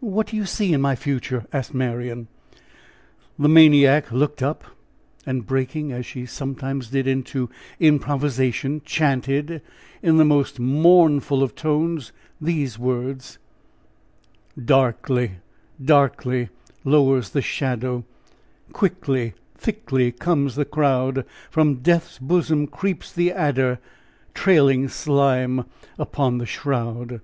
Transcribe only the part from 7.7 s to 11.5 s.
improvisation, chanted, in the most mournful